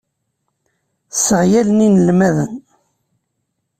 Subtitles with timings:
[1.11, 2.53] Sseɣyalen inelmaden.